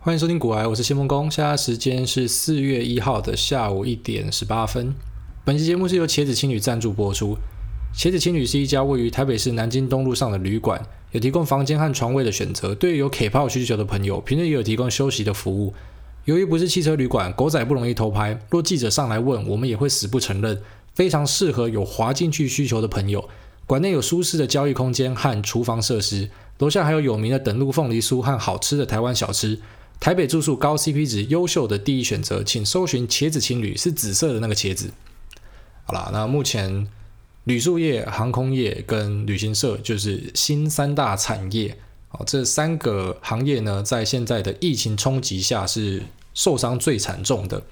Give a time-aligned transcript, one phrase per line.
[0.00, 1.28] 欢迎收听股癌，我是谢孟恭。
[1.28, 4.94] 现在时间是四月一号的下午一点十八分。
[5.44, 7.36] 本期节目是由茄子青旅赞助播出。
[7.92, 10.80] 茄子青旅是一家位于台北市南京东路上的旅馆，
[11.10, 12.76] 有提供房间和床位的选择。
[12.76, 15.74] 对于有 K 泡需求的朋友，平日也有提供休息的服务。
[16.26, 18.40] 由于不是汽车旅馆，狗仔不容易偷拍。
[18.50, 20.62] 若记者上来问，我们也会死不承认。
[20.94, 23.28] 非常适合有滑进去需求的朋友。
[23.66, 29.58] 馆内有舒适的交易空间和厨房设施，楼下还有有名的等路凤梨酥和好吃的台湾小吃。
[30.00, 34.90] 台北住宿高 CP 值，优秀的第一选择，请搜寻茄子青旅，是紫色的那个茄子。
[35.84, 36.86] 好啦，那目前
[37.44, 41.76] 旅宿业、航空业跟旅行社就是新三大产业。
[42.10, 47.62] 哦，这三个行业呢，在现在的疫情冲击下是受伤最惨重的。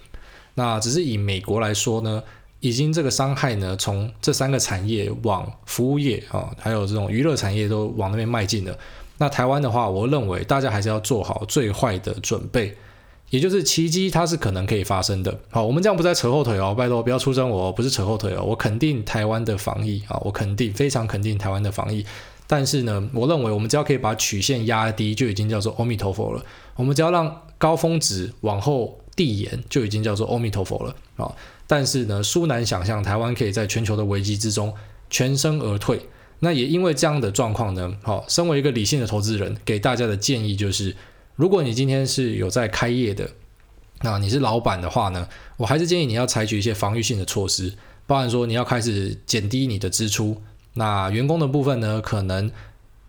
[0.54, 2.22] 那只是以美国来说呢，
[2.60, 8.78] 已经这个伤害呢，从这三个产业往服务业啊，还有这种娱乐产业都往那边迈进了。
[9.18, 12.76] 那台湾的话，我认为大家还是要做好最坏的准备，
[13.30, 15.38] 也就是奇迹它是可能可以发生的。
[15.50, 22.04] 好，我们这样不再扯后腿哦，拜托不要出征我，不是扯后腿哦，我肯定台湾的防疫啊，我肯定非常肯定台湾的防疫。
[22.46, 26.44] 但是呢，我认为我们只要可以把曲线压低，就已经叫做阿弥陀佛了。
[26.76, 31.34] 我们只要让高峰值往后递延，就已经叫做阿弥陀佛了啊。
[31.66, 34.72] 但是呢，殊难想象台湾可以在全球的危机之中
[35.10, 36.00] 全身而退。
[36.40, 40.94] 那也因为这样的状况呢，好，身为一个理性的投资人，给大家的建议就是，
[41.34, 43.28] 如果你今天是有在开业的，
[44.02, 47.72] 那你是老板的话呢，我还是建议你要采取一些防御性的措施，
[48.06, 50.40] 包含说你要开始减低你的支出，
[50.74, 52.50] 那员工的部分呢，可能。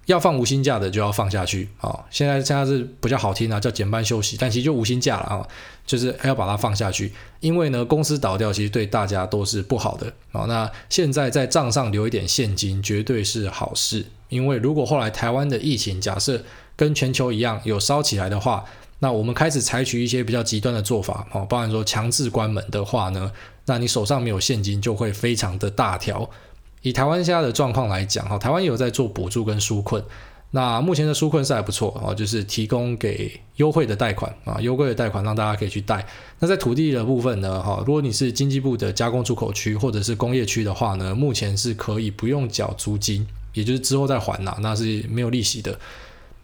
[0.07, 2.03] 要放无薪假的就要放下去啊！
[2.09, 5.47] 现在现在是比较好听啊，叫减班休息，但其实就无薪假了啊，
[5.85, 10.45] 就是要把它放下去，因为呢，公司倒掉其实对大家都是不好的啊。
[10.47, 16.41] 那现在在账上留一点现金绝对是好事，因为如果后来台湾的疫情假设
[16.77, 18.63] 跟全球一样有烧起来的话，
[18.99, 23.29] 那我们开始采取一些比较极端的做法啊，包含说强制关门的话呢，
[23.65, 26.29] 那你手上没有现金就会非常的大条。
[26.87, 30.03] 以台湾现在的状况来讲，哈，台湾也有在做补助跟纾困。
[30.51, 36.05] 那目前的纾困是还不错啊，就是提供给优惠的贷款啊，优惠的贷款让大家可以去贷。
[36.39, 45.77] 那在土地的部分呢，哈，如果你是经济部的加工出口区或者是工业区的话呢，目前是可以不用缴租金，也就是之后再还呐，那是没有利息的。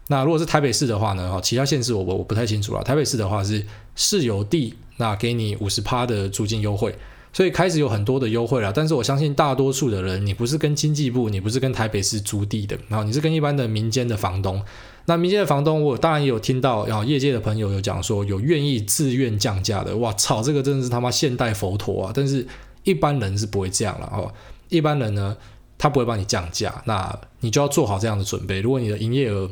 [0.08, 2.84] 那如果是台北市的话呢，哈，其他县市我我我不太清楚了。
[2.84, 3.64] 台北市的话是
[3.96, 6.94] 市有地，那给你五十趴的租金优惠。
[7.34, 14.62] 所以开始有很多的优惠了，但是我相信大多数的人，你不是跟经济部，你不是跟台北市租地的，然后你是跟一般的民间的房东。
[15.06, 19.96] 那民间的房东，我当然也有听到，然后业界的朋友有讲说，有愿意自愿降价的。
[19.96, 22.12] 哇操，这个真的是他妈现代佛陀啊！
[22.14, 22.46] 但是
[22.84, 24.32] 一般人是不会这样了哦。
[24.68, 25.36] 一般人呢，
[25.76, 28.60] 他不会帮你降价，那你就要做好这样的准备。
[28.60, 29.50] 如果你的营业额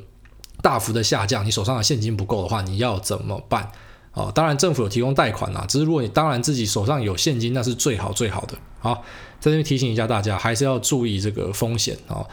[0.62, 3.72] 大幅的下降，你手上的现金不够的话，你要怎么办？
[4.14, 8.54] 哦，当然政府有提供贷款呐，只是如果你当然自己手上有现金，那是最好最好的。
[8.78, 8.94] 好，
[9.40, 12.26] 在这边提醒一下大家，还是要注意这个风险哦，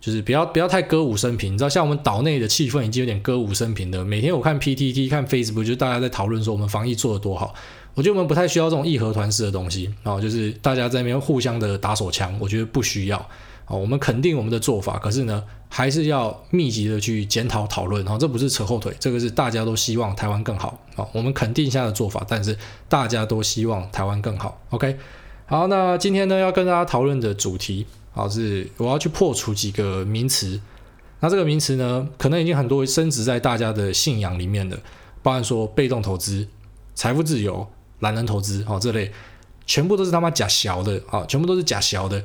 [0.00, 1.54] 就是不要不要太歌舞升平。
[1.54, 7.54] 你知道，像我们岛内的气氛已经有点歌舞升平的，每天我看 PTT 看 Facebook，就大家在讨论说我们防疫做得多好。
[7.94, 13.28] 我觉得我们不太需要这种义和团式的东西哦，就是大家在那边互相的打手枪，我觉得不需要。
[13.66, 18.04] 哦，我们肯定我们的做法，可是呢，还是要密集的去检讨讨论。
[18.04, 20.78] 哈，这不是扯后腿，这个是大家都希望台湾更好。
[20.96, 22.56] 啊，我们肯定下的做法，但是
[22.88, 24.60] 大家都希望台湾更好。
[24.70, 24.98] OK，
[25.46, 30.60] 好，那今天呢要跟大家讨论的主题，啊，是我要去破除几个名词。
[31.20, 34.76] 那这个名词呢，可能已经很多升值在大家的信仰里面了，
[35.22, 36.46] 包含说被动投资、
[36.94, 37.66] 财富自由、
[38.00, 39.10] 懒人投资，哦，这类
[39.64, 42.22] 全部都是他妈假小的，啊，全部都是假小的。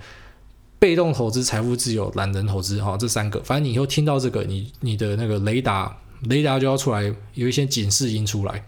[0.79, 5.97] 被动投资、财富自由、懒人投资，哈，这三个，反正你以后听到这个，你你的那个雷达
[6.29, 8.63] 雷达就要出来，有一些警示音出来。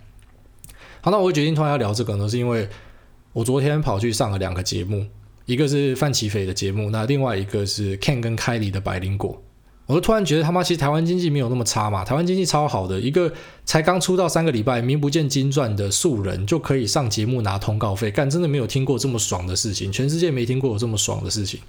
[1.02, 2.68] 好，那我决定突然要聊这个呢，是因为
[3.34, 5.06] 我昨天跑去上了两个节目，
[5.46, 9.42] 一个是范琪斐的节目，那另外一个是 Ken 跟 Kylie 的百灵果。
[9.86, 13.34] 我就突然觉得他妈，其实台湾经济没有那么差嘛，台湾经济超好的，一个
[13.66, 21.60] 才刚出道三个礼拜、名不见经传的素人就可以上节目拿通告费，干真的没有听过这么爽的事情，全世界没听过有这么爽的事情。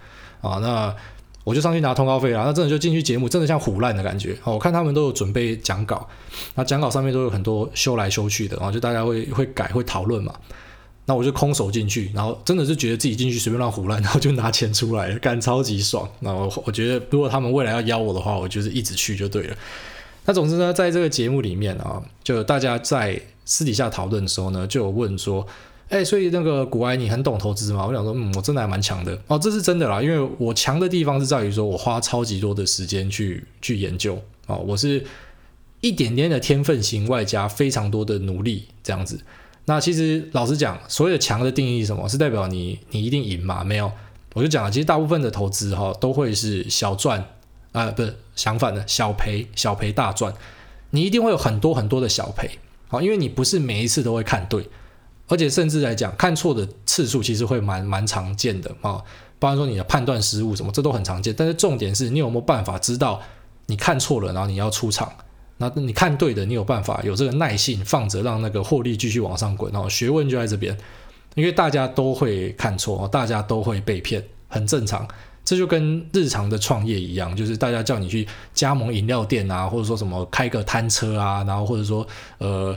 [0.40, 0.94] 啊，那
[1.44, 2.44] 我就上去拿通告费了。
[2.44, 4.37] 那真的就进去节目，真的像胡烂的感觉。
[4.44, 6.06] 哦，我看他们都有准备讲稿，
[6.54, 10.34] 那讲稿上面都有很多修来修去的，然后就大家会会改会讨论嘛。
[11.06, 16.08] 那我就空手进去，然后真的是觉得自己进去随便乱胡烂， 然后就拿钱出来了，干超级爽。
[16.20, 19.56] 那我我觉得，如果他们未来要邀我的话，我就是一直去就对了。
[20.26, 25.46] 那总之呢，在这个节目里面啊，就大家在私底下讨论的时候呢，就有问说。
[25.90, 27.84] 哎、所以那个古埃你很懂投资吗？
[27.84, 34.16] 我想说，嗯，我真的还蛮强的哦，这是真的啦，因为我强的地方是在于说我花超级多的时间去去研究
[34.46, 35.04] 哦，我是
[35.81, 39.19] 一点点的天分型外加非常多的努力这样子。
[39.64, 42.08] 那其实老实讲，所谓的强的定义什么？
[42.08, 43.64] 是代表你你一定赢吗？
[43.64, 43.90] 没有，
[44.34, 47.25] 我就讲了，其实大部分的投资哈都会是小赚
[47.72, 50.32] 啊、不是相反的小赔小赔大赚，
[50.90, 52.50] 你一定会有很多很多的小赔
[52.90, 54.64] 啊，因为你不是每一次都会看对。
[55.31, 59.00] 而且甚至来讲，看错的次数其实会蛮蛮常见的啊，
[59.38, 61.32] 包含说你的判断失误什么，这都很常见。
[61.38, 63.23] 但是重点是你有没有办法知道
[63.67, 65.11] 你看错了，然后你要出场，
[65.56, 69.73] 那你看对的，你有办法有这个耐性放着，让那个获利继续往上滚。
[69.73, 70.77] 然后学问就在这边，
[71.37, 75.06] 因为大家都会看错，大家都会被骗，很正常。
[75.44, 82.05] 这就跟日常的创业一样，就是大家叫你去加盟饮料店啊，或者说什么开个摊车啊，然后或者说
[82.38, 82.77] 呃。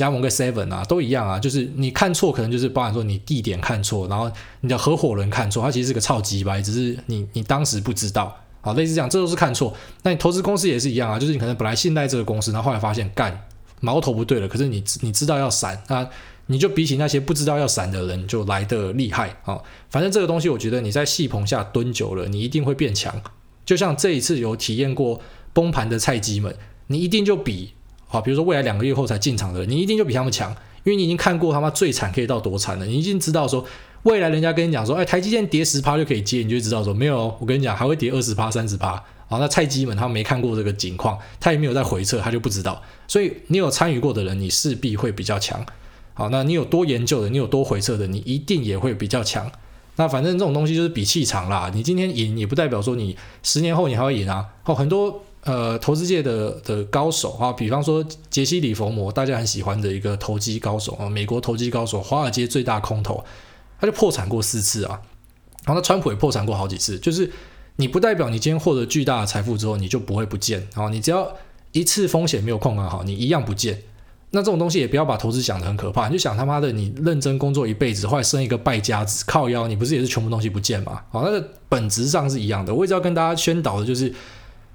[0.00, 4.32] 加盟个 seven 啊，都一样啊，就是你看错，可能就是包含说你地点看错，然后
[4.62, 9.76] 你的合伙人看错，他其实是个超级白，只是你你当时不知道，好，类似这样，这都是看错。
[10.02, 13.46] 那你投资公司也是一样啊，就是你可能本来信赖这个公司，然后后来发现干
[13.80, 16.08] 矛头不对了，可是你你知道要闪，那
[16.46, 19.60] 你就比起那些不知道要闪的人就来得厉害啊。
[19.90, 23.20] 反正这个东西，我觉得你在戏棚下蹲久了，你一定会变强。
[23.66, 25.20] 就像这一次有体验过
[25.52, 26.56] 崩盘的菜鸡们，
[26.86, 27.74] 你一定就比。
[28.12, 30.50] 好，比如说未来两个月后才进场的，你一定就比他们强，
[30.82, 33.64] 因为你已经看过他妈最惨可以到多惨了，你已经知道说
[34.02, 39.00] 未来人家跟你讲说，哎，台积电跌十趴就可以接，你就知道说没有，我跟你讲还会跌二十趴、三十趴。
[39.28, 42.82] 好，那菜鸡们他没看过这个景况，他也没有在回测，他就不知道。
[43.06, 45.64] 所以你有参与过的人，你势必会比较强。
[46.14, 49.48] 好，那你有多研究的，你有多回测的，你一定也会比较强。
[49.94, 54.48] 那反正这种东西就是比气场啦，你今天赢也不代表说你十年后你还会赢啊。
[54.64, 55.22] 好，很多。
[55.44, 63.24] 呃，投资界的的高手啊，比方说杰西·里佛摩，大家很喜欢的一个投机高手啊，美国投机高手，华尔街最大空头，
[63.80, 65.00] 他就破产过四次啊。
[65.64, 67.32] 然后那川普也破产过好几次，就是
[67.76, 70.90] 你不代表你今天获得巨大的财富之后，你就不会不见啊。
[70.90, 71.34] 你只要
[71.72, 73.82] 一次风险没有控管好，你一样不见。
[74.32, 81.00] 那这种东西也不要把投资想得很可怕，你就想他妈的，你认真工作一辈子，后来生一个败家子，靠腰，你不是也是全部东西不见吗？
[81.10, 82.74] 好，那个本质上是一样的。
[82.74, 84.12] 我一直要跟大家宣导的就是。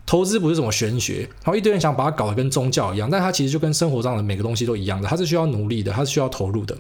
[0.06, 6.78] 投资不是什么玄学，然后一堆人想把它搞得跟宗教一样，但它其实就跟生活上的每个东西都一样的，它是需要努力的，它是需要投入的。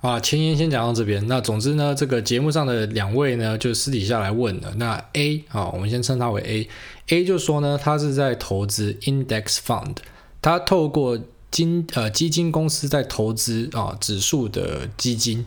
[0.00, 4.72] 啊，前言先讲到这边，那总之呢，这个节目上的两位呢，就私底下来问了。
[4.76, 6.68] 那 A 啊，我们先称他为
[7.08, 9.96] A，A 就说呢，他是在投资 index fund，
[10.40, 11.18] 他透过
[11.50, 15.44] 金呃基金公司在投资啊指数的基金。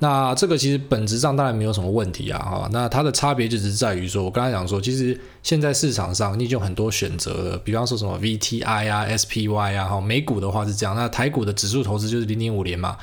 [0.00, 12.96] 那这个其实本质上当然没有什么问题啊，哈，那它的差别就是在于说，我刚才讲说，其实现在市场上你已经有很多选择了，比方说什么 VTI 啊、SPY 啊，哈，美股的话是这样，那台股的指数投资就是零点五零嘛，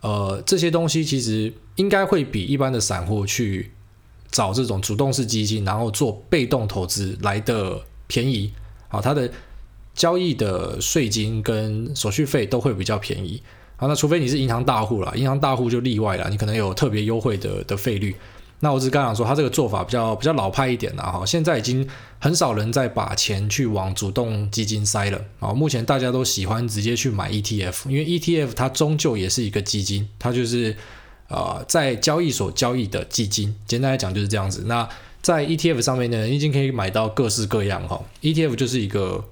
[0.00, 3.70] 呃，这些东西其实应该会比一般的散户去
[4.30, 8.50] 找这种主动式基金，然后做被动投资来的便宜，
[8.88, 9.30] 好，它的
[9.92, 13.42] 交易的税金跟手续费都会比较便宜。
[13.80, 18.14] 好，那除非你是银行大户了，银行大户就例外了，你可能有特别优惠的的费率。
[18.58, 21.24] 那我只是刚刚说，他这个做法比较比较老派一点了哈。
[21.24, 21.88] 现在已经
[22.18, 25.54] 很少人再把钱去往主动基金塞了啊。
[25.54, 30.76] 目前大家都喜欢直接去买 ETF，因为 ETF 它终究也是一个基金，它就是
[31.28, 33.56] 呃在交易所交易的基金。
[33.66, 34.64] 简单来讲就是这样子。
[34.66, 34.86] 那
[35.22, 37.98] 在 ETF 上面呢，已经可以买到各式各样哈。
[38.20, 39.24] ETF 就是一个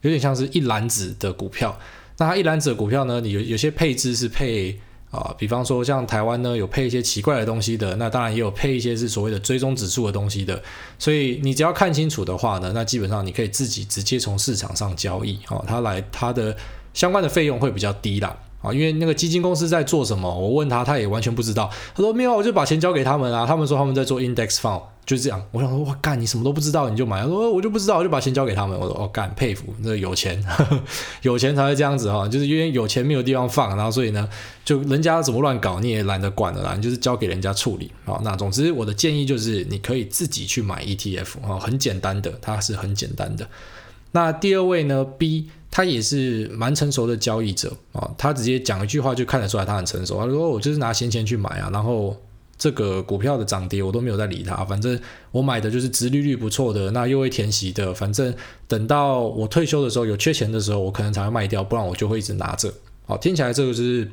[0.00, 1.78] 有点像是一篮子的股票。
[2.22, 4.78] 那它一篮子的股票呢，你有有些配置是配
[5.10, 10.62] 啊、比方说像台湾呢有配一些奇怪的东西的，那当然也有配一些是所谓的追踪指数的东西的。
[10.98, 16.56] 所以你只要看清楚的话呢，那基本上你可以自己直接从市场上交易、哦，它来它的
[16.94, 21.68] 相关的费用会比较低啦啊、因为那个基金公司在做什么，我问他他也完全不知道。
[21.94, 24.82] 他说没有，我就把钱交给他们啊，他们说他们在做 index fund。
[25.04, 27.20] 就是这样，我想说，哇干，你什么都不知道你就买？
[27.20, 28.78] 他说我就不知道，我就把钱交给他们。
[28.78, 30.80] 我说哦干，佩服，这个有钱呵呵，
[31.22, 34.28] 有钱才会这样子哈，就是因为有钱没有地方放，然后所以呢，
[34.64, 38.20] 就人家怎么乱搞你也懒得管了啦，你就是交给人家处理啊。
[38.22, 43.44] 那总之我的建议就是，你可以自己去买 ETF 啊，很简单的，它是很简单的。
[44.12, 50.16] 那第二位呢，B，他也是蛮成熟的交易者啊，他直接讲一句话就看得出来他很成熟。
[50.18, 52.16] 他说我就是拿闲钱去买啊，然后。
[52.58, 54.96] 这个股票的涨跌我都没有在理它，反正
[55.32, 58.32] 我买的就是殖利率不错的，那又会填息的，反正
[58.68, 62.72] 等到我退休的时候有缺钱的时候，我可能才会卖掉，不然我就会一直拿着。
[63.04, 64.08] 好，听起来这个就是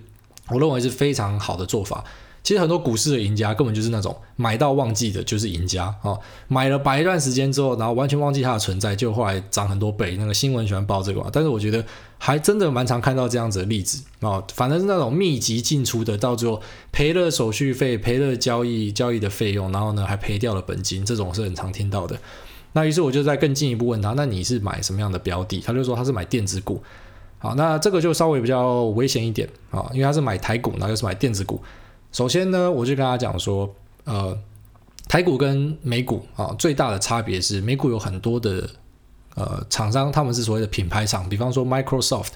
[0.48, 2.04] 我认为是非常好的做法。
[2.50, 6.18] 其实很多股市的赢家根本就是那种买到忘记的，就是赢家啊！
[6.48, 10.18] 买了摆一段时间之后，然后完全忘记它的存在，就后来涨很多倍。
[10.18, 11.86] 那个新闻喜欢报这个嘛，但是我觉得
[12.18, 14.44] 还真的蛮常看到这样子的例子啊。
[14.51, 16.60] 反正是那种密集进出的，到最后
[16.91, 22.18] 赔了手续费，赔了交易交易的费用，然后呢还赔掉了本金，这种是很常听到的。
[22.74, 25.62] 那于是我就再更进一步问他，那你是买什么样的标的？
[25.63, 26.82] 他就说他是买电子股。
[27.38, 31.62] 好，那这个就稍微比较危险一点啊，因为他是买台股，然后又是买电子股。
[32.12, 33.74] 首先呢，我就跟他讲说，
[34.04, 34.38] 呃，
[35.08, 38.68] 台股跟美股啊最大的差别是，美股有很多的
[39.36, 42.30] 呃厂商，他们是所谓的品牌厂，比方说 Microsoft、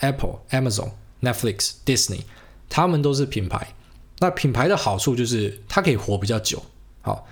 [0.00, 0.90] Apple、Amazon、
[1.22, 2.20] Netflix、Disney，
[2.68, 3.74] 他们都是品牌。
[4.18, 6.62] 那品牌的好处就是它可以活比较久，
[7.00, 7.26] 好，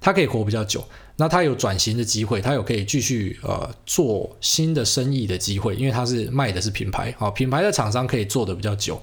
[0.00, 0.84] 它可以活比较久。
[1.16, 9.00] 那它有转型的机会，它有可以继续呃做新的生意的机会，因为它是卖的是品牌，好，品牌的厂商可以做的比较久。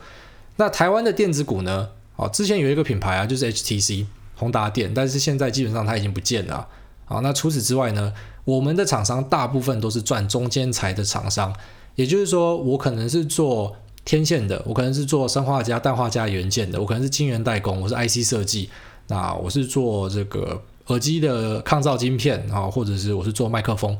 [0.58, 1.90] 那台湾的电子股呢？
[2.16, 4.06] 好，之前有一个品牌啊，就是 HTC
[4.36, 6.68] 宏达电，但是现在基本上它已经不见了。
[7.06, 8.14] 好，那除此之外呢，
[8.46, 11.54] 我们的厂商大部分都是赚中间财的厂商，
[11.96, 18.70] 也就是说，我可能是做天线的，我可能是做砷化镓、氮化镓元件的，我可能是晶圆代工，我是 IC 设计，
[19.08, 23.98] 那我是做这个耳机的抗噪晶片啊，或者是我是做麦克风，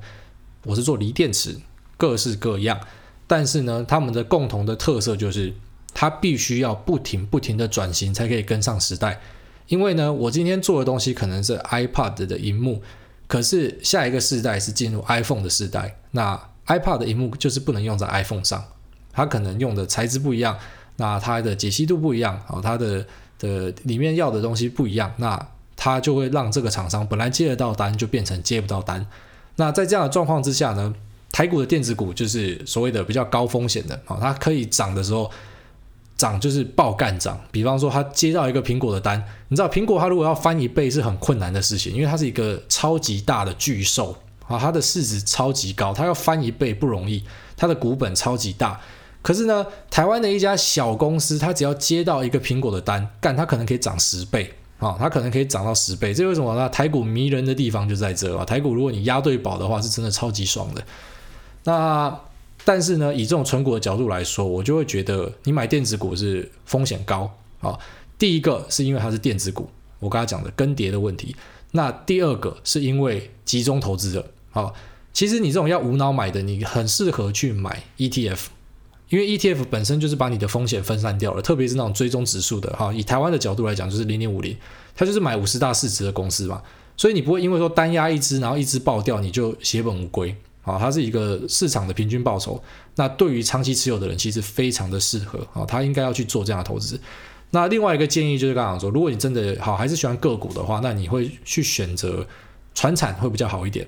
[0.66, 1.58] 我是做锂电池，
[1.98, 2.80] 各式各样。
[3.26, 5.54] 但是呢，他们的共同的特色就是。
[5.94, 9.20] 它必须要不停不停的转型，才可以跟上时代。
[9.68, 12.82] 因为呢，我今天做的东西可能是 iPad 的荧幕，
[13.28, 18.62] 可是下一个世代是进入 iPhone 的世代，那 iPad 的萤幕就是不能用在 iPhone 上，
[19.14, 20.60] 它可能用的材质不一样，
[20.98, 23.06] 那它的解析度不一样，哦，它的
[23.40, 25.48] 的里面要的东西不一样，那
[25.78, 29.08] 它就会让这个厂商本来接得到单，就变成接不到单。
[29.56, 30.94] 那在这样的状况之下呢，
[31.32, 35.32] 台股的电子股就是所谓的比较高风险的，哦，它可以涨的时候。
[36.24, 44.16] 涨就是爆干涨，比方说他接到一个苹果的单，你知道苹果它如果要翻一倍是很困难的事情，因为它是一个超级大的巨兽
[44.48, 47.22] 啊，它的市值超级高，它要翻一倍不容易，
[47.58, 48.80] 它的股本超级大。
[49.22, 56.14] 可是呢，台湾的一家小公司，它只要接到一个苹果的单，干它可能可以涨十倍啊，它可能可以涨到十倍。
[56.14, 56.70] 这为什么呢？
[56.70, 60.82] 台股迷人的地方就在这啊，台股如果你押对宝的话，是真的超级爽的。
[61.66, 62.18] 那。
[62.66, 67.30] 但是呢，以这种存股的角度来说，我就会觉得你买电子股是风险高
[67.60, 67.78] 啊。
[68.18, 71.36] 第一个是因为它是电子股，我刚才讲的更迭的问题。
[71.72, 74.72] 那第二个是因为集中投资的啊。
[75.12, 78.46] 其实你这种要无脑买的，你很适合去买 ETF，
[79.10, 82.94] 因为 ETF 本身就是把你的风险分散掉了，特别是那种追踪指数的哈。
[82.94, 84.58] 以台湾的角度来讲，就是零零五零，
[84.96, 86.62] 它就是买五十大市值的公司嘛，
[86.98, 90.36] 所以你不会因为说单压一只，然后一只爆掉，你就血本无归。
[90.64, 92.62] 啊，它是一个市场的平均报酬，
[92.96, 97.00] 那对于长期持有的人其实非常的适合啊，他应该要去做这样的投资。
[97.52, 102.26] 那另外一个建议就是刚刚说，如果你真的好还是喜欢个股的话，那你会去选择
[102.74, 103.86] 传产会比较好一点。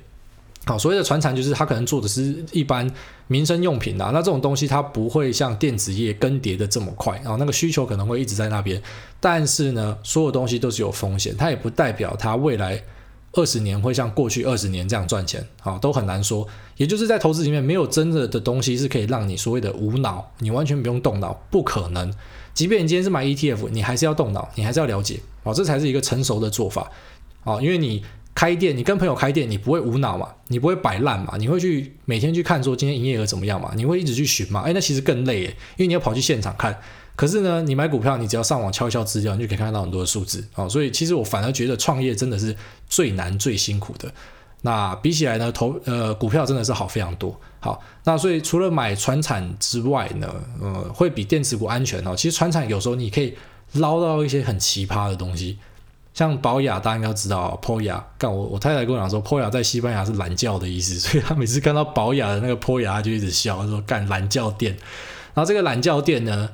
[0.65, 2.91] 好，所谓的传产就是它可能做的是一般
[3.27, 8.81] 民生用品啊，那这种东西它不会像电子业更迭的这么快啊，那个需求可能会一直在那边，
[9.19, 12.83] 但是呢，所有东西都是有风险，它也不代表它未来。
[13.35, 16.47] 二十年会像过去二十年这样赚钱，啊，都很难说。
[16.77, 22.11] 也就是在投资里面，没有真的的东西是可以让你所谓的无脑，你完全不用动脑，不可能。
[22.53, 26.89] 即便你今天是买 ETF，你还是要动脑，你还是要了解，哦，这才是一个成熟的做法，
[27.43, 36.79] 啊，因为你开店，你跟朋友开店，你不会无脑嘛，你不会摆烂嘛，你会去每天去看说今天营业额怎么样嘛，你会一直去寻嘛，诶，那其实更累诶，因为你要跑去现场看。
[37.15, 40.69] 可是呢，你买股票，你只要上网敲一敲资料，你就可以看到很多的数字啊、哦。
[40.69, 42.55] 所以其实我反而觉得创业真的是
[42.87, 44.11] 最难、最辛苦的。
[44.61, 47.39] 那比起来呢，投呃股票真的是好非常多。
[47.59, 50.27] 好，那所以除了买船产之外呢，
[50.59, 52.15] 呃，会比电子股安全哦。
[52.15, 53.35] 其实船产有时候你可以
[53.73, 55.57] 捞到一些很奇葩的东西，
[56.13, 58.03] 像宝雅，大家应该知道波雅。
[58.17, 64.75] 干我我太太跟我讲说，波雅在西班牙是懒觉的意思， 所以他每次看到宝雅的那个波雅，就一直笑，他说干懒觉店。
[65.33, 66.49] 然后这个懒觉店呢，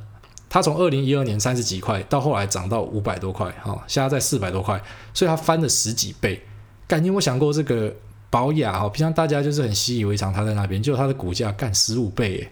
[0.54, 4.78] 它从二零一二年三十几块，到后来涨到五百多块，哈，现在在四百多块，
[5.14, 6.44] 所以它翻了十几倍。
[6.90, 7.96] 干，你有想过这个
[8.30, 8.78] 保雅？
[8.78, 12.52] 哈，平常大家就是很习以为常，它在那边，就它的股价干十五倍，哎，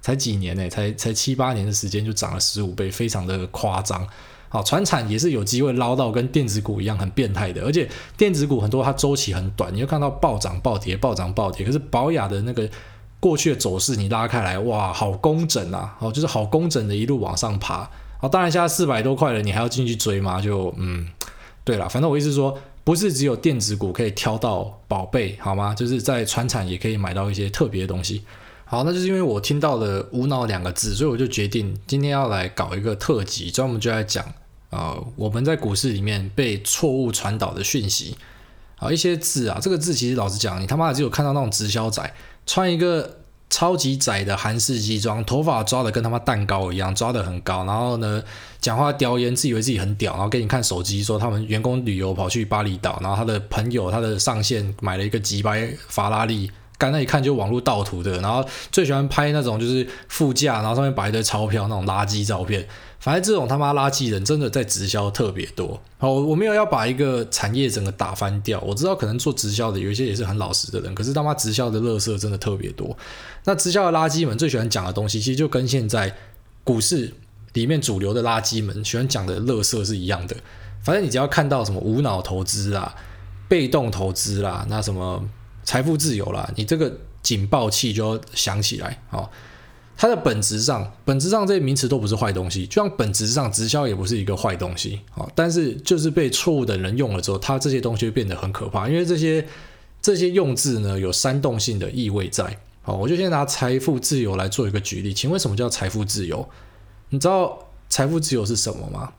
[0.00, 0.66] 才几年呢？
[0.70, 4.08] 才才七八年的时间就涨了十五倍，非常的夸张。
[4.48, 11.66] 好，传产也是有机会捞到跟电子股一样很变态的，而且电子股很多它周期很短，你就看到暴涨暴跌，暴涨暴跌。
[11.66, 12.66] 可是保雅的那个。
[13.24, 15.96] 过去的走势你拉开来，哇，好工整啊！
[15.98, 17.88] 哦，就是好工整的一路往上爬。
[18.20, 20.42] 哦，当然现在四百多块了，你还要进去追吗？
[20.42, 21.08] 就嗯，
[21.64, 22.54] 对了，反正我意思说，
[22.84, 25.74] 不是只有电子股可以挑到宝贝，好吗？
[25.74, 28.22] 就是在船产也可以买到一些特别的东西。
[28.66, 34.22] 好，那就是因为我听到了“无脑”两个字，所以我就决定今天要来搞一个特辑，专门就来讲，
[34.68, 38.18] 呃，我们在股市里面被错误传导的讯息。
[38.76, 42.12] 啊，一些字啊，这个字其实老实讲，你他妈只有看到那种直销仔。
[42.46, 43.18] 穿一个
[43.50, 48.22] 超级窄的韩式西装，头发抓的跟他妈蛋糕一样，抓的很高，然后呢，
[48.60, 56.50] 讲话叼烟，自以为自己很屌，然后给你看手机，说他们员工旅游跑去巴厘岛，然后他的朋友，他的上线买了一个几百法拉利。
[56.76, 62.66] 刚才一看就网络盗图的，然后最喜欢拍那种就是副驾，然后上面摆一堆钞票那种垃圾照片。
[62.98, 65.78] 反正这种他妈垃圾人真的在直销特别多。
[65.98, 68.58] 好，我没有要把一个产业整个打翻掉。
[68.62, 72.96] 我知道可能做直销的有一些也是很老实的人，可是他妈直销的垃圾真的特别多。
[73.44, 76.16] 那直销的垃圾们最喜欢讲的东西，其实就跟现在
[76.64, 77.12] 股市
[77.52, 80.34] 里面主流的垃圾们喜欢讲的垃圾是一样的。
[80.82, 82.94] 反正你只要看到什么无脑投资啦、
[83.48, 85.22] 被动投资啦，那什么。
[85.64, 89.28] 财富自由啦，你这个警报器就要响起来哦。
[89.96, 95.30] 它的本质上，本质上这些名词都不是坏东西，就像本质上直销也不是一个坏东西哦。
[95.36, 99.46] 但是就是被错误的人用了之后，它这些东西变得很可怕，因为这些
[100.02, 102.58] 这些用字呢有煽动性的意味在。
[102.82, 105.14] 好，我就先拿财富自由来做一个举例。
[105.14, 106.46] 请问什么叫财富自由？
[107.10, 107.56] 你知道
[107.88, 109.12] 财富自由是什么吗？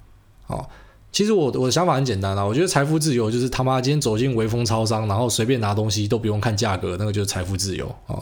[0.48, 0.70] 哦。
[1.15, 8.22] 其实我我的想法很简单啊，我觉得财富自由就是他妈今天走进微风超商，然后随便拿东西都不用看价格，那个就是财富自由哦。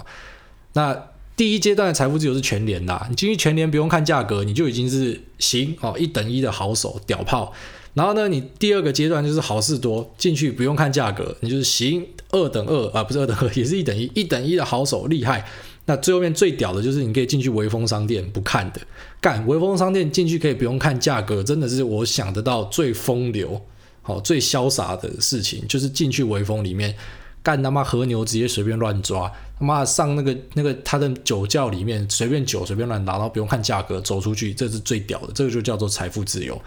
[0.74, 0.96] 那
[1.36, 7.52] 第一阶段的财富自由是全联啦，你进去全联不用看价格，你就已经是行哦，一等一的好手屌炮。
[7.96, 15.44] 然后呢，你第二个阶段就是好事多，进去不用看价格，你就是行二等二啊，不是二等二，也是一等一，一等一的好手厉害。
[15.86, 18.80] 那最后面最屌的就是你可以进去微风商店不看的，
[19.20, 23.62] 干微风商店进去可以不用看价格，真的是我想得到最风流、
[24.02, 26.96] 好最潇洒的事情，就是进去微风里面
[27.42, 36.58] 干他妈和牛直接随便乱抓，他妈上那个那个他的酒窖里面随便酒随便乱拿，然后不用看价格走出去，这是最屌的，这个就叫做财富自由。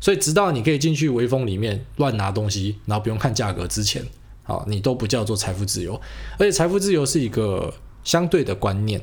[0.00, 4.06] 所以直到你可以进去微风里面乱拿东西，然后不用看价格之前，
[4.44, 6.00] 好，你都不叫做财富自由，
[6.38, 7.74] 而且财富自由是一个。
[8.04, 9.00] 相对的观念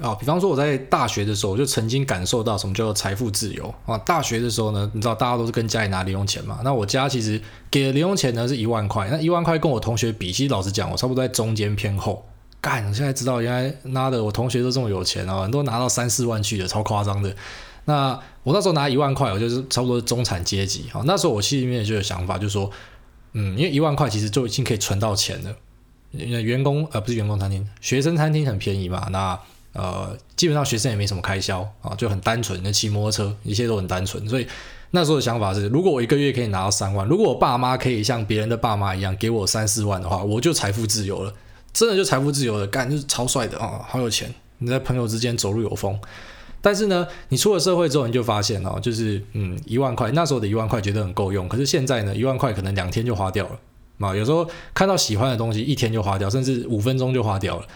[0.00, 3.96] 啊，比方说我在大学的时候，我就曾经感受到什么叫做财富自由啊。
[3.98, 6.60] 大学的时候呢，你知道大家都是跟家里拿零用钱嘛？
[6.62, 12.26] 那我家其实给的零用钱呢是一万块，那一万块跟我同学比，其实老实讲，我差不多在中间偏后。
[12.60, 17.34] 干，我现在知道原来拿的我同学都这么有钱啊，很多拿到三四万去的，超夸张的。
[17.86, 21.00] 那我那时候拿一万块，我就是差不多中产阶级啊。
[21.06, 22.70] 那时候我心里面就有想法，就是说，
[23.32, 25.56] 嗯，因为一万块其实就已经可以存到钱了。
[26.16, 29.38] 员工呃不是员工餐厅，学生餐厅很便宜嘛，那
[29.72, 34.46] 呃基本上学生也没什么开销啊，就很单纯，那骑摩托车一切都很单纯，所以
[34.90, 41.32] 那时候的想法是，如果我一个月可以拿到三万，如果我爸妈可以像别人的爸妈一样给我三四万的话，我就财富自由了，
[41.72, 45.98] 真的就财富自由了，干就是超帅的啊，好有钱，你在朋友之间走路有风。
[46.62, 53.58] 但是呢，你出了社会之后，你就发现哦，就是嗯一万块，那时候的一万块觉得很够用，可是现在呢，一万块可能两天就花掉了。
[53.98, 57.66] 啊，有时候看到喜欢的东西，一天就花掉，甚至五分钟就花掉了。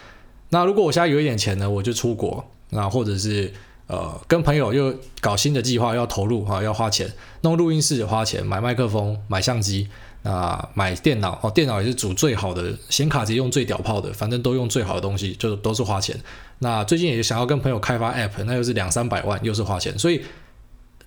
[0.50, 3.52] 那如果我现在有一点钱呢，我就出国，那或者是
[3.86, 7.10] 呃跟朋友又搞新的计划要投入啊，要花钱
[7.42, 9.88] 弄录音室花钱，买麦克风、买相机，
[10.22, 16.18] 那买电脑哦，电脑也是组最好的，显卡直接用最屌炮的，反正都用最好的东西，就都是花钱。
[16.58, 19.98] 那最近也想要跟朋友开发 App，那又是两三百万，又是花钱。
[19.98, 20.22] 所以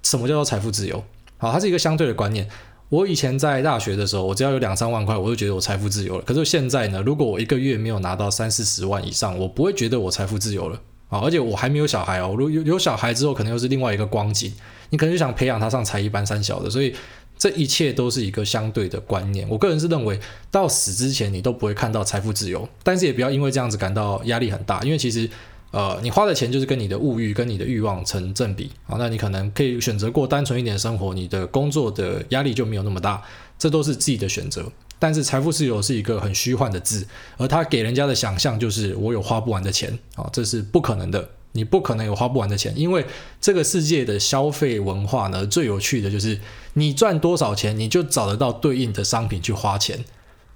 [0.01, 1.03] 什么叫做财富自由？
[1.37, 2.47] 好，它是一个相对的观念。
[2.89, 6.23] 我以前在大学的时候，我只要有两三万块，我就觉得我财富自由了。
[6.23, 11.19] 可是现在呢，如果我一个月没有拿到三四十万以上，我不会觉得我财富自由了啊！
[11.19, 14.53] 而且我还没有小孩哦，如果有有小孩之后，可能又是另外一个光景。
[14.91, 16.93] 你可能就想培养他上才艺班三小的，所以
[17.35, 19.47] 这一切都是一个相对的观念。
[19.49, 20.19] 我个人是认为，
[20.51, 25.29] 到死之前你都不会看到财富自由，但是也不要因为这样子感到压力很大，因为其实。
[25.73, 33.19] 呃，你花的钱就是跟你的物欲、跟你的欲望成正比啊，那你可能可以选择过单纯一点的生活，你的工作的压力就没有那么大，
[33.57, 34.71] 这都是自己的选择。
[34.99, 37.07] 但是财富自由是一个很虚幻的字，
[37.37, 43.03] 而它给人家的想象就是我有花不完的钱啊，这是不可能的，你不可能有花不完的钱，因为
[43.41, 46.39] 这个世界的消费文化呢，最有趣的就是
[46.73, 50.05] 你赚多少钱，你就找得到对应的商品去花钱。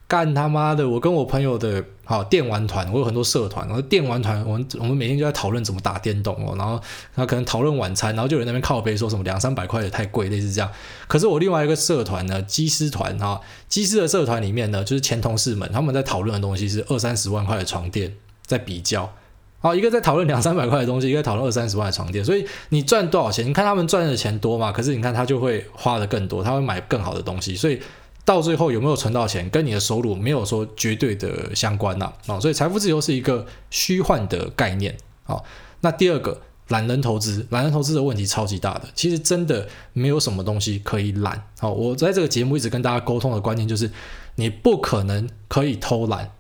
[0.08, 0.88] 干他妈的！
[0.88, 6.76] 我跟我朋友的好电玩团，我有很多社团，然后电玩团，我们我们每天就在讨论怎么打电动哦，然后
[7.14, 10.72] 然后可能讨论晚餐，然后就有人那边靠背说什么两三百块也太贵，类似这样。
[11.10, 18.16] 可是我另外一个社团呢，机师团哈，机师的社团里面呢，就是前同事们他们在讨论的东西是二三十万块的床垫，
[18.46, 19.14] 在比较，
[19.60, 23.46] 好一个在讨论两三百块的东西，一个讨论二三十万的床垫，所以你赚多少钱？
[23.46, 24.72] 你看他们赚的钱多嘛？
[24.72, 27.82] 可是你看他就会花的更多，他会买更好的东西，所以。
[28.28, 35.44] 到最后有没有存到钱，跟你的收入没有说绝对的相关呐啊，哦，所以财富自由是一个虚幻的概念啊，哦。
[35.80, 41.42] 那第二个，懒人投资，懒人投资的问题超级大的，其实真的没有什么东西可以懒。
[41.58, 43.90] 好，我在这个节目一直跟大家沟通的观念就是，
[44.36, 46.32] 你不可能可以偷懒，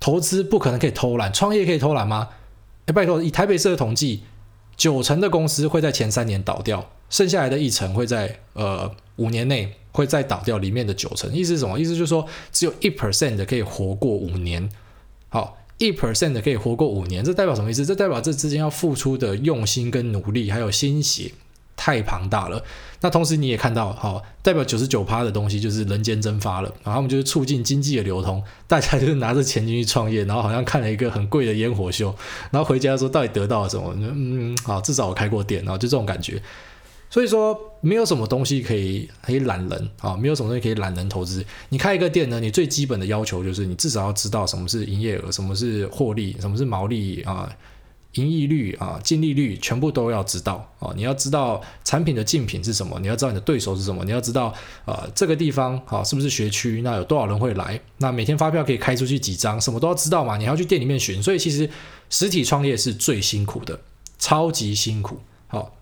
[0.00, 2.30] 投资不可能可以偷懒，创业可以偷懒吗？
[2.86, 4.22] 哎，拜托，以台北市的统计，
[4.78, 11.32] 九成的公司会在前三年倒掉，剩下来的一成会在呃五年内会再倒掉里面的九成。
[11.32, 11.80] 意思是什么？
[11.80, 14.68] 意思就是说，只有一 percent 的可以活过五年。
[15.30, 17.86] 好，一 percent 的可以活过五年，这代表什么意思？
[17.86, 21.32] 这代表这之间要付出的用心跟努力，还有心血。
[21.76, 22.64] 太庞大了，
[23.00, 32.14] 那同时你也看到，好，代表九十九趴的东西就是人间蒸发了，然后他们就是促进经济的流通，大家就是拿着钱进去创业，然后好像看了一个很贵的烟火秀，
[32.52, 33.92] 然后回家说到底得到了什么？
[33.98, 36.40] 嗯，好，至少我开过店，然后就这种感觉。
[37.14, 41.46] 所以说，没有什么东西可以可以懒人啊，没有什么东西可以懒人投资。
[41.68, 47.48] 你开一个店呢，你最基本的要求就是你至少要知道什么是营业额，什么是获利，什么是毛利啊。
[48.14, 50.92] 盈利率啊，净利率全部都要知道啊！
[50.96, 54.52] 你要知道产品的竞品是什么，你要知道你的对手是什么，你要知道
[54.84, 60.36] 啊这个地方啊是不是学区，那有多少人会来，那每天发票可以开出去几张，什么都要知道嘛！
[60.36, 61.70] 你还要去店里面寻，所以其实
[62.10, 63.78] 实体创业是最辛苦的，
[64.18, 65.18] 超级辛苦。
[65.48, 65.72] 好，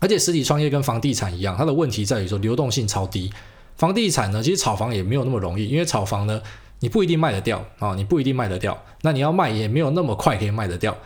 [0.00, 3.30] 而且实体创业跟房地产一样，它的问题在于说流动性超低。
[3.76, 6.40] 房地产呢，其实炒房也没有那么容易，因为炒房呢
[6.80, 10.96] 你不一定卖得掉啊，你不一定卖得掉，那你要卖也没有那么快可以卖得掉。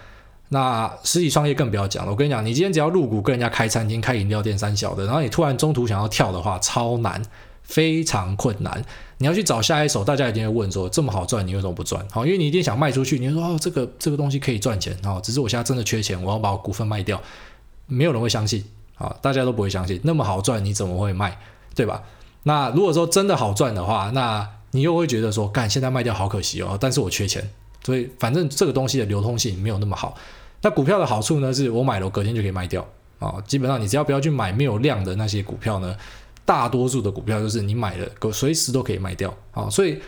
[0.50, 7.22] 那实体创业更不要讲了，我跟你讲，你今天只要入股跟人家开餐厅、开饮料店三小的，然后你突然中途想要跳的话，超难，
[7.62, 8.84] 非常困难。
[9.18, 12.04] 你要去找下一手，大家一定会问说，这么好赚，你为什么不赚？
[12.10, 17.20] 好，因为你一定想卖出去，你就说哦，这个这个东西可以赚钱，哦，只是我现在真的缺钱，我要把我股份卖掉，
[17.86, 18.64] 没有人会相信，
[19.00, 21.36] 啊，大家都不会相信，那么好赚，你怎么会卖，
[21.74, 22.02] 对吧？
[22.42, 27.50] 那如果说真的好赚的话，那你又会觉得说，干，现在卖掉好可惜哦，但是我缺钱，
[27.82, 30.14] 所以反正这个东西的流通性没有那么好。
[30.60, 32.86] 那股票的好处呢，是我买了，我隔天就可以卖掉
[33.18, 33.42] 啊。
[33.46, 35.96] 基本上你只要不要去买没有量的那些股票呢，
[36.44, 39.70] 大多数的股票就是你买了，随时都可以卖掉啊。
[39.70, 39.98] 所以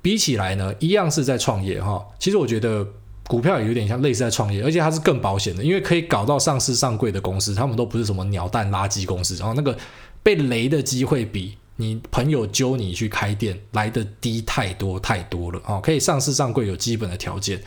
[0.00, 2.02] 比起来呢，一样是在创业哈。
[2.18, 2.86] 其实我觉得
[3.30, 9.78] 股票也有点像类似在创业，而且它是更保险的，因为可以搞到上市上柜的公司，他们都不是什么鸟蛋垃圾公司，然后那个
[10.20, 15.78] 被雷的机会比你朋友揪你去开店来的低太多太多了啊。
[15.78, 17.62] 可以上市上柜有基本的条件。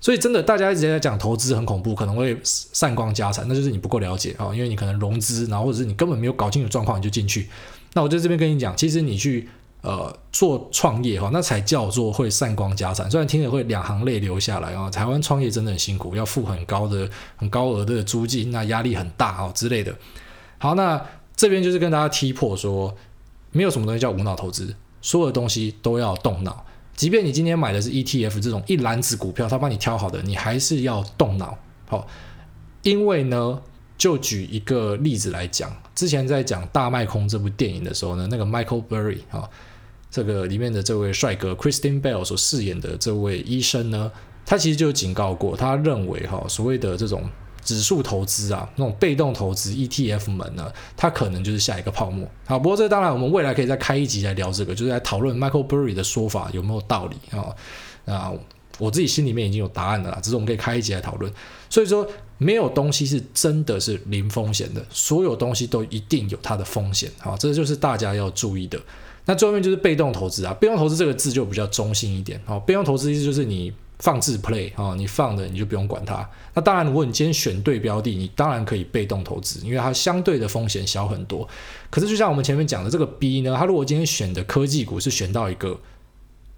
[0.00, 7.48] 所以真的，大家一直在讲投资很恐怖，可能会散光家产，那就是你不够了解啊，因为你可能融资，然后或者是你根本没有搞清楚状况你就进去。
[7.94, 9.48] 那我在这边跟你讲，其实你去
[9.86, 13.08] 呃做创业哈，那才叫做会散光家产。
[13.08, 19.94] 虽然听着会两行泪流下来啊，台湾创业真的很辛苦，要付很高的、很高额的租金，那压力很大哦之类的。
[20.58, 21.00] 好，那
[21.36, 22.92] 这边就是跟大家踢破说，
[23.52, 26.66] 没有什么东西叫无脑投资，所有的东西都要动脑。
[26.96, 31.56] 即便你今天买的是 ETF 这种一篮子股票，他帮你挑好的，你还是要动脑。
[31.86, 32.06] 好，
[32.82, 33.62] 因为呢，
[33.96, 39.48] 就举一个例子来讲，之前在讲《大卖空》这部电影的时候呢，那个 Michael Burry 啊，
[40.24, 44.10] 这个里面的这位帅哥 Christian Bell 所饰演的这位医生呢，
[44.44, 47.22] 他其实就警告过，他认为哈，所谓的这种。
[47.66, 52.24] 指数投资啊，那种被动投资 ETF 们呢，它可能就是下一个泡沫。
[52.46, 57.50] 好，不过这当然我们未来可以再开一集来聊这个，就是来讨论 Michael Burry 的说法有没有道理啊？
[58.04, 58.32] 啊，
[58.78, 61.32] 我自己心里面已经有答案了，只是我们可以开一集来讨论。
[61.68, 62.06] 所以说，
[62.38, 67.10] 没有东西是真的是零风险的，所有东西都一定有它的风险。
[67.18, 68.80] 好，这就是大家要注意的。
[69.26, 72.40] 那最后面就是被动投资啊，被动投资这个字就比较中性一点。
[72.46, 73.72] 好，被动投资意思就是你。
[74.00, 76.28] 放置 play 啊，你放的你就不用管它。
[76.52, 81.48] 那当然，如果你今天选对标的，你当然可以被动投资，因为它相对的风险小很多。
[81.88, 85.80] 可是就像我们前面讲的这个 B 呢，它如果今天选的科技股是选到一个，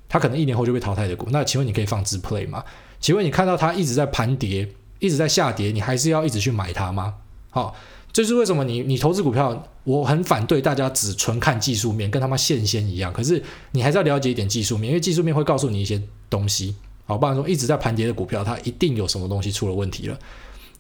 [0.09, 2.65] 它可能一年后就被淘汰的股，那请问你可以放置 play 吗？
[2.99, 7.15] 请问你看到它一直在盘跌，一直在下跌，你还是要一直去买它吗？
[7.51, 7.77] 好，
[8.19, 13.13] 这就是为什么你你投资股票，我很反对大家只纯看技术面，跟他妈线仙一样。
[13.13, 16.75] 可是你还是要了解一点技术面，因为技术面会告诉你一些东西。
[17.07, 20.19] 好，不然说一直在盘跌的股票，它一定有什么东西出了问题了。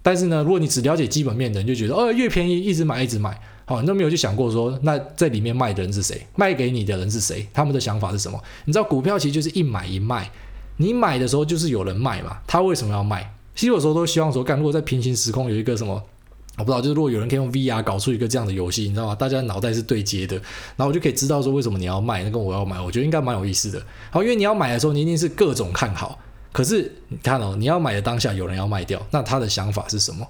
[0.03, 6.27] 但是呢，如果你只了解基本面的，你就觉得哦，越便宜一直买一直买，好，你都没有去想过说，那在里面卖的人是谁？
[6.35, 7.47] 卖给你的人是谁？
[7.55, 8.43] 他们的想法是什么？
[8.65, 10.29] 你知道股票其实就是一买一卖，
[10.79, 13.33] 你买的时候就是有人卖嘛，他为什么要卖？
[13.55, 16.03] 其实有时候都希望说，干，如果在平行时空有一个什么。
[16.59, 19.15] 我不知道，就是如果有人可以用 VR 搞出一个这样的游戏，你知道吗？
[19.15, 20.35] 大家脑袋是对接的，
[20.77, 23.81] 然后我就可以知道说为什么你要卖，那跟我要买，我觉得应该蛮有意思的。
[24.11, 26.19] 好，因为你要买的时候，你一定是各种看好，
[26.53, 30.27] 可是你看哦，你要买的当下有人要卖掉，那他的想法是什么？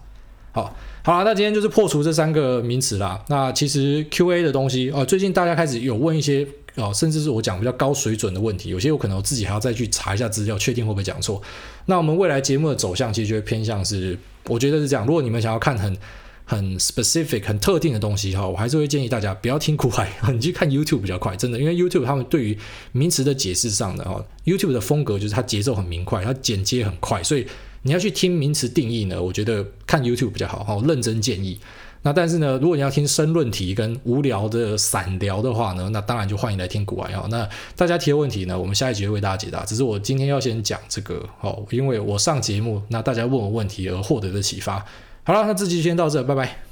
[0.53, 3.23] 好，好了，那今天就是破除这三个名词啦。
[3.29, 6.47] 那其实 QA 的东西哦，最近大家开始有问一些
[6.79, 11.43] 哦，甚至是我讲比较高水准的问题，有些我可能我自己还要再去查一下资料，确定会不会讲错。
[11.87, 14.19] 那我们未来节目的走向其实就会偏向是。
[14.45, 15.05] 我觉得是这样。
[15.05, 15.95] 如果你们想要看很
[16.47, 21.59] 很 specific、很特定的东西哈，我还是会建议大家不要听苦海， 你去看 YouTube 比较快，真的。
[21.59, 22.59] 因为 YouTube 他们对于
[22.93, 27.47] 名词的解释上的哈，YouTube 的风格就是它节奏很明快，它剪接很快，所以
[27.83, 31.59] 你要去听名词定义呢，我觉得看 YouTube 比较好哈，认真建议。
[32.03, 37.27] 那但是呢，如果你要听申论题跟无聊的散聊的话呢，那当然就欢迎来听古玩哦。
[37.31, 39.65] 那大家提的问题呢，我们下一集为大家解答。
[39.65, 44.85] 只是我今天要先讲这个哦，因为我上节目，那大家问我问题而获得的启发。
[45.25, 46.67] 好了，那这期先到这，拜拜。